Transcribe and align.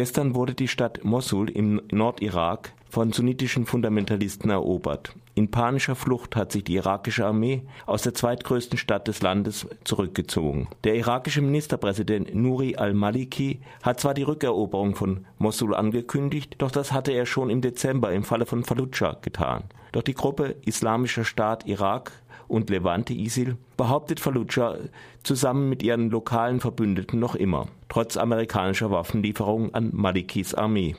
Gestern 0.00 0.34
wurde 0.34 0.54
die 0.54 0.66
Stadt 0.66 1.04
Mossul 1.04 1.50
im 1.50 1.82
Nordirak 1.92 2.72
von 2.88 3.12
sunnitischen 3.12 3.66
Fundamentalisten 3.66 4.48
erobert. 4.48 5.14
In 5.34 5.50
panischer 5.50 5.94
Flucht 5.94 6.36
hat 6.36 6.52
sich 6.52 6.64
die 6.64 6.76
irakische 6.76 7.26
Armee 7.26 7.64
aus 7.84 8.00
der 8.00 8.14
zweitgrößten 8.14 8.78
Stadt 8.78 9.08
des 9.08 9.20
Landes 9.20 9.66
zurückgezogen. 9.84 10.68
Der 10.84 10.94
irakische 10.94 11.42
Ministerpräsident 11.42 12.34
Nuri 12.34 12.76
al-Maliki 12.76 13.60
hat 13.82 14.00
zwar 14.00 14.14
die 14.14 14.22
Rückeroberung 14.22 14.94
von 14.94 15.26
Mossul 15.36 15.74
angekündigt, 15.74 16.54
doch 16.56 16.70
das 16.70 16.92
hatte 16.92 17.12
er 17.12 17.26
schon 17.26 17.50
im 17.50 17.60
Dezember 17.60 18.10
im 18.10 18.24
Falle 18.24 18.46
von 18.46 18.64
Fallujah 18.64 19.18
getan. 19.20 19.64
Doch 19.92 20.02
die 20.02 20.14
Gruppe 20.14 20.56
Islamischer 20.64 21.24
Staat 21.24 21.66
Irak 21.66 22.12
und 22.50 22.68
Levante 22.68 23.14
ISIL 23.14 23.56
behauptet 23.76 24.20
Fallujah 24.20 24.76
zusammen 25.22 25.68
mit 25.68 25.82
ihren 25.82 26.10
lokalen 26.10 26.60
Verbündeten 26.60 27.18
noch 27.20 27.34
immer, 27.34 27.68
trotz 27.88 28.16
amerikanischer 28.16 28.90
Waffenlieferungen 28.90 29.72
an 29.74 29.90
Malikis 29.92 30.54
Armee. 30.54 30.96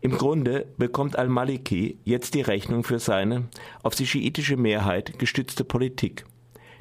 Im 0.00 0.12
Grunde 0.12 0.66
bekommt 0.76 1.16
al-Maliki 1.16 1.98
jetzt 2.04 2.34
die 2.34 2.42
Rechnung 2.42 2.84
für 2.84 2.98
seine 2.98 3.44
auf 3.82 3.94
die 3.94 4.06
schiitische 4.06 4.56
Mehrheit 4.56 5.18
gestützte 5.18 5.64
Politik. 5.64 6.26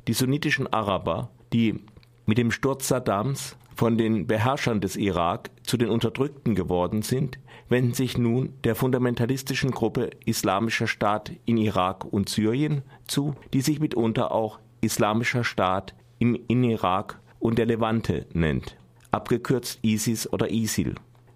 Die 0.08 0.14
sunnitischen 0.14 0.72
Araber, 0.72 1.30
die 1.54 1.80
mit 2.26 2.38
dem 2.38 2.52
Sturz 2.52 2.90
Saddams 2.90 3.56
von 3.76 3.98
den 3.98 4.28
Beherrschern 4.28 4.82
des 4.82 4.96
Irak 4.96 5.50
zu 5.64 5.78
den 5.78 5.90
Unterdrückten 5.90 6.54
geworden 6.54 7.02
sind, 7.02 7.40
wenden 7.70 7.94
sich 7.94 8.18
nun 8.18 8.54
der 8.64 8.76
fundamentalistischen 8.76 9.72
Gruppe 9.72 10.12
Islamischer 10.26 10.88
Staat 10.88 11.32
in 11.46 11.58
Irak 11.58 12.06
und 12.06 12.30
Syrien 12.30 12.84
zu, 13.08 13.36
die 13.54 13.62
sich 13.62 13.80
mitunter 13.80 14.32
auch 14.32 14.60
Islamischer 14.82 15.44
Staat 15.44 15.94
im, 16.20 16.40
Irak 16.48 17.20
und 17.40 17.58
der 17.58 17.66
Levante 17.66 18.26
nennt, 18.34 18.78
abgekürzt 19.12 19.80
ISIS 19.84 20.32
oder 20.32 20.50
ISIL. 20.50 20.96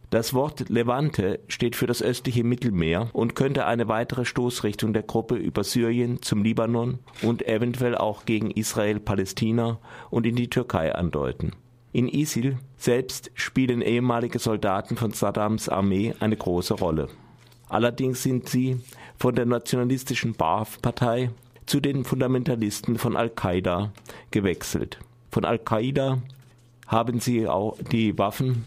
Das 0.09 0.33
Wort 0.33 0.69
Levante 0.69 1.41
steht 1.49 1.75
für 1.75 1.85
das 1.85 2.01
östliche 2.01 2.45
Mittelmeer 2.45 3.09
und 3.11 3.35
könnte 3.35 3.65
eine 3.65 3.89
weitere 3.89 4.23
Stoßrichtung 4.23 4.93
der 4.93 5.03
Gruppe 5.03 5.35
über 5.35 5.65
Syrien 5.65 6.21
zum 6.21 6.43
Libanon 6.43 6.99
und 7.21 7.45
eventuell 7.45 7.95
auch 7.95 8.23
gegen 8.23 8.49
Israel, 8.51 9.01
Palästina 9.01 9.79
und 10.09 10.25
in 10.25 10.37
die 10.37 10.49
Türkei 10.49 10.95
andeuten. 10.95 11.51
In 11.97 12.09
ISIL 12.09 12.59
selbst 12.77 13.31
spielen 13.33 13.81
ehemalige 13.81 14.37
Soldaten 14.37 14.97
von 14.97 15.13
Saddams 15.13 15.67
Armee 15.67 16.13
eine 16.19 16.37
große 16.37 16.75
Rolle. 16.75 17.07
Allerdings 17.69 18.21
sind 18.21 18.47
sie 18.47 18.79
von 19.17 19.33
der 19.33 19.47
nationalistischen 19.47 20.35
Ba'ath-Partei 20.35 21.31
zu 21.65 21.79
den 21.79 22.05
Fundamentalisten 22.05 22.99
von 22.99 23.15
Al-Qaida 23.15 23.93
gewechselt. 24.29 24.99
Von 25.31 25.43
Al-Qaida 25.43 26.19
haben 26.85 27.19
sie 27.19 27.47
auch 27.47 27.79
die 27.91 28.15
Waffen, 28.19 28.65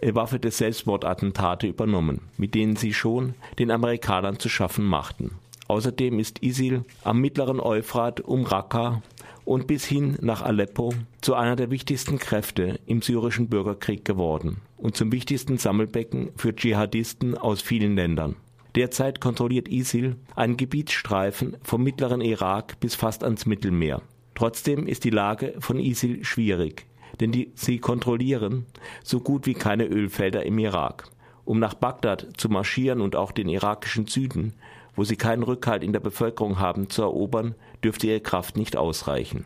äh, 0.00 0.14
Waffe 0.14 0.38
des 0.38 0.58
Selbstmordattentate 0.58 1.66
übernommen, 1.66 2.20
mit 2.36 2.54
denen 2.54 2.76
sie 2.76 2.94
schon 2.94 3.34
den 3.58 3.72
Amerikanern 3.72 4.38
zu 4.38 4.48
schaffen 4.48 4.84
machten. 4.84 5.32
Außerdem 5.66 6.20
ist 6.20 6.44
ISIL 6.44 6.84
am 7.02 7.20
mittleren 7.20 7.58
Euphrat 7.58 8.20
um 8.20 8.44
Raqqa 8.44 9.02
und 9.48 9.66
bis 9.66 9.86
hin 9.86 10.18
nach 10.20 10.42
Aleppo 10.42 10.92
zu 11.22 11.34
einer 11.34 11.56
der 11.56 11.70
wichtigsten 11.70 12.18
Kräfte 12.18 12.78
im 12.84 13.00
syrischen 13.00 13.48
Bürgerkrieg 13.48 14.04
geworden 14.04 14.58
und 14.76 14.94
zum 14.94 15.10
wichtigsten 15.10 15.56
Sammelbecken 15.56 16.32
für 16.36 16.54
Dschihadisten 16.54 17.34
aus 17.34 17.62
vielen 17.62 17.96
Ländern. 17.96 18.36
Derzeit 18.74 19.22
kontrolliert 19.22 19.66
ISIL 19.66 20.16
einen 20.36 20.58
Gebietsstreifen 20.58 21.56
vom 21.62 21.82
mittleren 21.82 22.20
Irak 22.20 22.78
bis 22.80 22.94
fast 22.94 23.24
ans 23.24 23.46
Mittelmeer. 23.46 24.02
Trotzdem 24.34 24.86
ist 24.86 25.04
die 25.04 25.10
Lage 25.10 25.54
von 25.60 25.80
ISIL 25.80 26.26
schwierig, 26.26 26.84
denn 27.18 27.32
die, 27.32 27.50
sie 27.54 27.78
kontrollieren 27.78 28.66
so 29.02 29.18
gut 29.18 29.46
wie 29.46 29.54
keine 29.54 29.86
Ölfelder 29.86 30.44
im 30.44 30.58
Irak. 30.58 31.04
Um 31.46 31.58
nach 31.58 31.72
Bagdad 31.72 32.28
zu 32.36 32.50
marschieren 32.50 33.00
und 33.00 33.16
auch 33.16 33.32
den 33.32 33.48
irakischen 33.48 34.06
Süden, 34.06 34.52
wo 34.98 35.04
sie 35.04 35.16
keinen 35.16 35.44
Rückhalt 35.44 35.84
in 35.84 35.92
der 35.92 36.00
Bevölkerung 36.00 36.58
haben, 36.58 36.90
zu 36.90 37.02
erobern, 37.02 37.54
dürfte 37.84 38.08
ihre 38.08 38.20
Kraft 38.20 38.56
nicht 38.56 38.76
ausreichen. 38.76 39.44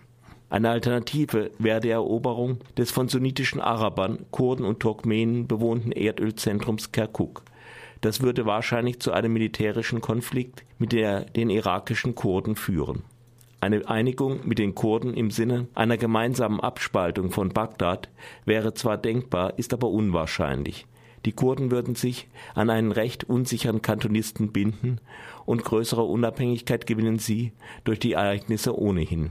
Eine 0.48 0.70
Alternative 0.70 1.50
wäre 1.58 1.80
die 1.80 1.90
Eroberung 1.90 2.60
des 2.78 2.90
von 2.90 3.08
sunnitischen 3.08 3.60
Arabern, 3.60 4.24
Kurden 4.30 4.64
und 4.64 4.80
Turkmenen 4.80 5.46
bewohnten 5.46 5.92
Erdölzentrums 5.92 6.90
Kirkuk. 6.90 7.42
Das 8.00 8.22
würde 8.22 8.46
wahrscheinlich 8.46 9.00
zu 9.00 9.12
einem 9.12 9.34
militärischen 9.34 10.00
Konflikt 10.00 10.64
mit 10.78 10.92
der, 10.92 11.26
den 11.26 11.50
irakischen 11.50 12.14
Kurden 12.14 12.56
führen. 12.56 13.02
Eine 13.60 13.86
Einigung 13.86 14.40
mit 14.44 14.58
den 14.58 14.74
Kurden 14.74 15.12
im 15.12 15.30
Sinne 15.30 15.68
einer 15.74 15.98
gemeinsamen 15.98 16.60
Abspaltung 16.60 17.30
von 17.30 17.50
Bagdad 17.50 18.08
wäre 18.46 18.72
zwar 18.72 18.96
denkbar, 18.96 19.58
ist 19.58 19.74
aber 19.74 19.88
unwahrscheinlich. 19.88 20.86
Die 21.24 21.32
Kurden 21.32 21.70
würden 21.70 21.94
sich 21.94 22.28
an 22.54 22.70
einen 22.70 22.92
recht 22.92 23.24
unsicheren 23.24 23.82
Kantonisten 23.82 24.52
binden 24.52 25.00
und 25.44 25.64
größere 25.64 26.02
Unabhängigkeit 26.02 26.86
gewinnen 26.86 27.18
sie 27.18 27.52
durch 27.84 28.00
die 28.00 28.12
Ereignisse 28.12 28.76
ohnehin. 28.76 29.30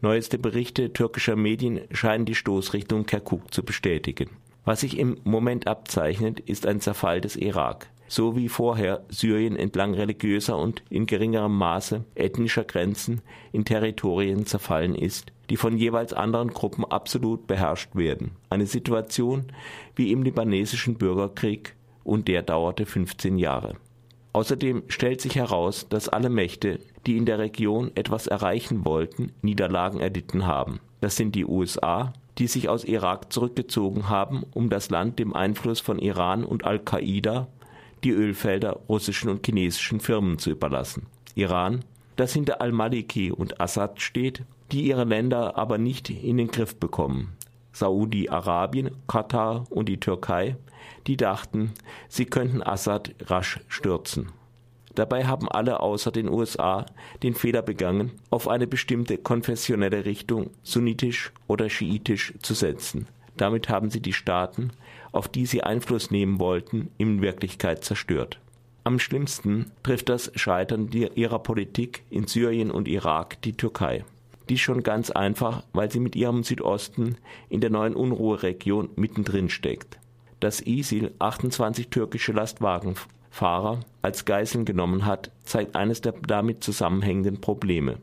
Neueste 0.00 0.38
Berichte 0.38 0.92
türkischer 0.92 1.36
Medien 1.36 1.80
scheinen 1.90 2.24
die 2.24 2.34
Stoßrichtung 2.34 3.04
Kirkuk 3.04 3.52
zu 3.52 3.64
bestätigen. 3.64 4.30
Was 4.64 4.80
sich 4.80 4.98
im 4.98 5.18
Moment 5.24 5.66
abzeichnet, 5.66 6.40
ist 6.40 6.66
ein 6.66 6.80
Zerfall 6.80 7.20
des 7.20 7.36
Irak 7.36 7.88
so 8.08 8.36
wie 8.36 8.48
vorher 8.48 9.04
Syrien 9.08 9.54
entlang 9.54 9.94
religiöser 9.94 10.58
und 10.58 10.82
in 10.90 11.06
geringerem 11.06 11.56
Maße 11.56 12.04
ethnischer 12.14 12.64
Grenzen 12.64 13.20
in 13.52 13.64
Territorien 13.64 14.46
zerfallen 14.46 14.94
ist, 14.94 15.32
die 15.50 15.56
von 15.56 15.76
jeweils 15.76 16.12
anderen 16.12 16.48
Gruppen 16.48 16.84
absolut 16.84 17.46
beherrscht 17.46 17.94
werden. 17.94 18.32
Eine 18.50 18.66
Situation 18.66 19.44
wie 19.94 20.10
im 20.10 20.22
libanesischen 20.22 20.96
Bürgerkrieg 20.96 21.76
und 22.02 22.28
der 22.28 22.42
dauerte 22.42 22.86
15 22.86 23.38
Jahre. 23.38 23.74
Außerdem 24.32 24.84
stellt 24.88 25.20
sich 25.20 25.36
heraus, 25.36 25.86
dass 25.88 26.08
alle 26.08 26.30
Mächte, 26.30 26.80
die 27.06 27.16
in 27.16 27.26
der 27.26 27.38
Region 27.38 27.90
etwas 27.94 28.26
erreichen 28.26 28.84
wollten, 28.84 29.32
Niederlagen 29.42 30.00
erlitten 30.00 30.46
haben. 30.46 30.80
Das 31.00 31.16
sind 31.16 31.34
die 31.34 31.44
USA, 31.44 32.12
die 32.38 32.46
sich 32.46 32.68
aus 32.68 32.84
Irak 32.84 33.32
zurückgezogen 33.32 34.08
haben, 34.08 34.44
um 34.54 34.70
das 34.70 34.90
Land 34.90 35.18
dem 35.18 35.34
Einfluss 35.34 35.80
von 35.80 35.98
Iran 35.98 36.44
und 36.44 36.64
Al-Qaida 36.64 37.48
die 38.04 38.10
Ölfelder 38.10 38.80
russischen 38.88 39.30
und 39.30 39.44
chinesischen 39.44 40.00
Firmen 40.00 40.38
zu 40.38 40.50
überlassen. 40.50 41.06
Iran, 41.34 41.84
das 42.16 42.32
hinter 42.32 42.60
al-Maliki 42.60 43.30
und 43.30 43.60
Assad 43.60 44.00
steht, 44.00 44.44
die 44.72 44.82
ihre 44.82 45.04
Länder 45.04 45.56
aber 45.56 45.78
nicht 45.78 46.10
in 46.10 46.36
den 46.36 46.48
Griff 46.48 46.76
bekommen. 46.76 47.36
Saudi-Arabien, 47.72 48.90
Katar 49.06 49.64
und 49.70 49.88
die 49.88 50.00
Türkei, 50.00 50.56
die 51.06 51.16
dachten, 51.16 51.72
sie 52.08 52.26
könnten 52.26 52.62
Assad 52.62 53.14
rasch 53.26 53.60
stürzen. 53.68 54.32
Dabei 54.94 55.26
haben 55.26 55.48
alle 55.48 55.78
außer 55.78 56.10
den 56.10 56.28
USA 56.28 56.86
den 57.22 57.34
Fehler 57.34 57.62
begangen, 57.62 58.12
auf 58.30 58.48
eine 58.48 58.66
bestimmte 58.66 59.16
konfessionelle 59.16 60.04
Richtung 60.04 60.50
sunnitisch 60.64 61.32
oder 61.46 61.70
schiitisch 61.70 62.34
zu 62.42 62.54
setzen. 62.54 63.06
Damit 63.38 63.68
haben 63.68 63.88
sie 63.88 64.00
die 64.00 64.12
Staaten, 64.12 64.72
auf 65.12 65.28
die 65.28 65.46
sie 65.46 65.62
Einfluss 65.62 66.10
nehmen 66.10 66.38
wollten, 66.38 66.90
in 66.98 67.22
Wirklichkeit 67.22 67.84
zerstört. 67.84 68.38
Am 68.84 68.98
schlimmsten 68.98 69.70
trifft 69.82 70.08
das 70.08 70.32
Scheitern 70.34 70.90
ihrer 70.92 71.38
Politik 71.38 72.04
in 72.10 72.26
Syrien 72.26 72.70
und 72.70 72.88
Irak 72.88 73.40
die 73.42 73.56
Türkei. 73.56 74.04
Dies 74.48 74.60
schon 74.60 74.82
ganz 74.82 75.10
einfach, 75.10 75.62
weil 75.72 75.90
sie 75.90 76.00
mit 76.00 76.16
ihrem 76.16 76.42
Südosten 76.42 77.16
in 77.48 77.60
der 77.60 77.70
neuen 77.70 77.94
Unruheregion 77.94 78.88
mittendrin 78.96 79.50
steckt. 79.50 79.98
Dass 80.40 80.60
ISIL 80.60 81.12
28 81.18 81.88
türkische 81.88 82.32
Lastwagenfahrer 82.32 83.80
als 84.00 84.24
Geiseln 84.24 84.64
genommen 84.64 85.04
hat, 85.04 85.30
zeigt 85.44 85.76
eines 85.76 86.00
der 86.00 86.12
damit 86.26 86.64
zusammenhängenden 86.64 87.40
Probleme. 87.40 87.98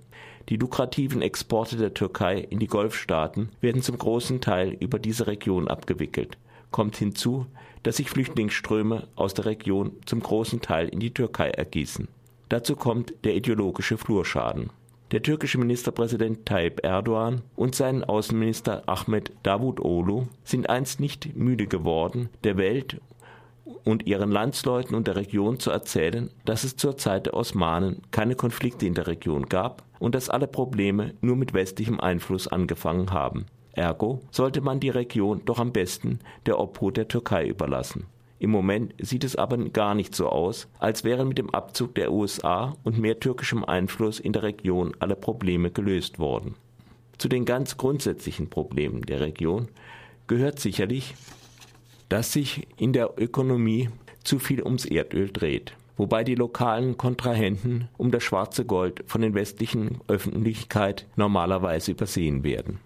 Die 0.49 0.57
lukrativen 0.57 1.23
Exporte 1.23 1.75
der 1.75 1.95
Türkei 1.95 2.37
in 2.37 2.59
die 2.59 2.67
Golfstaaten 2.67 3.49
werden 3.61 3.81
zum 3.81 3.97
großen 3.97 4.41
Teil 4.41 4.77
über 4.79 4.99
diese 4.99 5.25
Region 5.25 5.67
abgewickelt. 5.67 6.37
Kommt 6.69 6.97
hinzu, 6.97 7.47
dass 7.81 7.97
sich 7.97 8.09
Flüchtlingsströme 8.09 9.07
aus 9.15 9.33
der 9.33 9.45
Region 9.45 9.93
zum 10.05 10.19
großen 10.19 10.61
Teil 10.61 10.87
in 10.89 10.99
die 10.99 11.13
Türkei 11.13 11.49
ergießen. 11.49 12.07
Dazu 12.49 12.75
kommt 12.75 13.13
der 13.23 13.35
ideologische 13.35 13.97
Flurschaden. 13.97 14.69
Der 15.11 15.23
türkische 15.23 15.57
Ministerpräsident 15.57 16.45
Tayyip 16.45 16.83
Erdogan 16.83 17.41
und 17.55 17.73
sein 17.73 18.03
Außenminister 18.03 18.83
Ahmed 18.87 19.31
Davutoglu 19.43 20.27
sind 20.43 20.69
einst 20.69 20.99
nicht 20.99 21.35
müde 21.35 21.67
geworden, 21.67 22.29
der 22.43 22.57
Welt 22.57 22.99
und 23.85 24.07
ihren 24.07 24.31
Landsleuten 24.31 24.95
und 24.95 25.07
der 25.07 25.15
Region 25.15 25.59
zu 25.59 25.71
erzählen, 25.71 26.29
dass 26.43 26.63
es 26.63 26.75
zur 26.75 26.97
Zeit 26.97 27.27
der 27.27 27.35
Osmanen 27.35 28.01
keine 28.11 28.35
Konflikte 28.35 28.85
in 28.85 28.95
der 28.95 29.07
Region 29.07 29.45
gab 29.45 29.83
und 29.99 30.15
dass 30.15 30.29
alle 30.29 30.47
Probleme 30.47 31.13
nur 31.21 31.37
mit 31.37 31.53
westlichem 31.53 31.99
Einfluss 31.99 32.47
angefangen 32.47 33.11
haben. 33.11 33.45
Ergo 33.71 34.21
sollte 34.31 34.61
man 34.61 34.79
die 34.79 34.89
Region 34.89 35.41
doch 35.45 35.59
am 35.59 35.71
besten 35.71 36.19
der 36.45 36.59
Obhut 36.59 36.97
der 36.97 37.07
Türkei 37.07 37.47
überlassen. 37.47 38.07
Im 38.39 38.49
Moment 38.49 38.93
sieht 38.99 39.23
es 39.23 39.35
aber 39.35 39.57
gar 39.57 39.95
nicht 39.95 40.13
so 40.13 40.29
aus, 40.29 40.67
als 40.79 41.03
wären 41.03 41.27
mit 41.27 41.37
dem 41.37 41.49
Abzug 41.51 41.95
der 41.95 42.11
USA 42.11 42.75
und 42.83 42.99
mehr 42.99 43.19
türkischem 43.19 43.63
Einfluss 43.63 44.19
in 44.19 44.33
der 44.33 44.43
Region 44.43 44.93
alle 44.99 45.15
Probleme 45.15 45.71
gelöst 45.71 46.19
worden. 46.19 46.55
Zu 47.17 47.29
den 47.29 47.45
ganz 47.45 47.77
grundsätzlichen 47.77 48.49
Problemen 48.49 49.03
der 49.03 49.21
Region 49.21 49.69
gehört 50.27 50.59
sicherlich 50.59 51.15
dass 52.15 52.31
sich 52.31 52.65
in 52.77 52.93
der 52.93 53.11
Ökonomie 53.17 53.89
zu 54.23 54.39
viel 54.39 54.63
ums 54.63 54.85
Erdöl 54.85 55.29
dreht, 55.33 55.73
wobei 55.97 56.23
die 56.23 56.35
lokalen 56.35 56.95
Kontrahenten 56.95 57.89
um 57.97 58.09
das 58.09 58.23
schwarze 58.23 58.63
Gold 58.63 59.03
von 59.05 59.19
den 59.19 59.33
westlichen 59.33 59.99
Öffentlichkeit 60.07 61.07
normalerweise 61.17 61.91
übersehen 61.91 62.45
werden. 62.45 62.79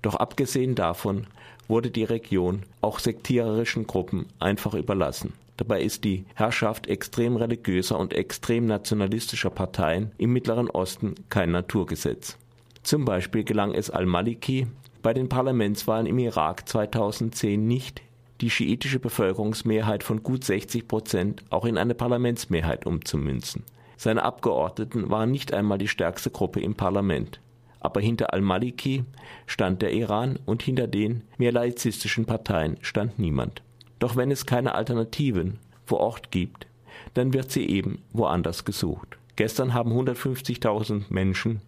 Doch 0.00 0.14
abgesehen 0.14 0.76
davon 0.76 1.26
wurde 1.66 1.90
die 1.90 2.04
Region 2.04 2.62
auch 2.80 3.00
sektiererischen 3.00 3.88
Gruppen 3.88 4.26
einfach 4.38 4.74
überlassen. 4.74 5.32
Dabei 5.56 5.82
ist 5.82 6.04
die 6.04 6.24
Herrschaft 6.36 6.86
extrem 6.86 7.34
religiöser 7.34 7.98
und 7.98 8.12
extrem 8.12 8.66
nationalistischer 8.66 9.50
Parteien 9.50 10.12
im 10.18 10.32
Mittleren 10.32 10.70
Osten 10.70 11.16
kein 11.30 11.50
Naturgesetz. 11.50 12.38
Zum 12.84 13.04
Beispiel 13.04 13.42
gelang 13.42 13.74
es 13.74 13.90
al-Maliki 13.90 14.68
bei 15.02 15.12
den 15.12 15.28
Parlamentswahlen 15.28 16.06
im 16.06 16.20
Irak 16.20 16.68
2010 16.68 17.66
nicht, 17.66 18.02
die 18.40 18.50
schiitische 18.50 19.00
Bevölkerungsmehrheit 19.00 20.04
von 20.04 20.22
gut 20.22 20.44
60 20.44 20.86
Prozent 20.86 21.44
auch 21.50 21.64
in 21.64 21.76
eine 21.76 21.94
Parlamentsmehrheit 21.94 22.86
umzumünzen. 22.86 23.64
Seine 23.96 24.22
Abgeordneten 24.22 25.10
waren 25.10 25.30
nicht 25.30 25.52
einmal 25.52 25.78
die 25.78 25.88
stärkste 25.88 26.30
Gruppe 26.30 26.60
im 26.60 26.74
Parlament. 26.74 27.40
Aber 27.80 28.00
hinter 28.00 28.32
al-Maliki 28.32 29.04
stand 29.46 29.82
der 29.82 29.92
Iran 29.92 30.38
und 30.46 30.62
hinter 30.62 30.86
den 30.86 31.22
mehr 31.36 31.52
laizistischen 31.52 32.24
Parteien 32.24 32.76
stand 32.80 33.18
niemand. 33.18 33.62
Doch 33.98 34.16
wenn 34.16 34.30
es 34.30 34.46
keine 34.46 34.74
Alternativen 34.74 35.58
vor 35.84 36.00
Ort 36.00 36.30
gibt, 36.30 36.66
dann 37.14 37.32
wird 37.32 37.50
sie 37.50 37.68
eben 37.68 38.02
woanders 38.12 38.64
gesucht. 38.64 39.18
Gestern 39.36 39.74
haben 39.74 39.92
150.000 39.92 41.04
Menschen 41.08 41.60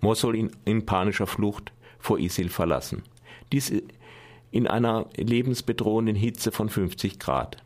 Mosul 0.00 0.36
in, 0.36 0.50
in 0.64 0.84
panischer 0.84 1.26
Flucht 1.26 1.72
vor 1.98 2.18
ISIL 2.18 2.50
verlassen. 2.50 3.02
Dies 3.52 3.72
in 4.54 4.68
einer 4.68 5.06
lebensbedrohenden 5.16 6.14
Hitze 6.14 6.52
von 6.52 6.68
50 6.68 7.18
Grad. 7.18 7.56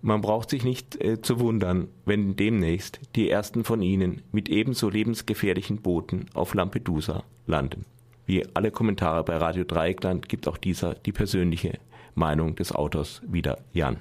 Man 0.00 0.22
braucht 0.22 0.48
sich 0.48 0.64
nicht 0.64 0.98
äh, 1.04 1.20
zu 1.20 1.38
wundern, 1.38 1.88
wenn 2.06 2.34
demnächst 2.34 2.98
die 3.14 3.28
ersten 3.28 3.62
von 3.62 3.82
ihnen 3.82 4.22
mit 4.32 4.48
ebenso 4.48 4.88
lebensgefährlichen 4.88 5.82
Booten 5.82 6.24
auf 6.32 6.54
Lampedusa 6.54 7.24
landen. 7.46 7.84
Wie 8.24 8.42
alle 8.54 8.70
Kommentare 8.70 9.22
bei 9.22 9.36
Radio 9.36 9.64
Dreieckland 9.64 10.30
gibt 10.30 10.48
auch 10.48 10.56
dieser 10.56 10.94
die 10.94 11.12
persönliche 11.12 11.78
Meinung 12.14 12.56
des 12.56 12.72
Autors 12.72 13.20
wieder 13.26 13.58
Jan. 13.74 13.98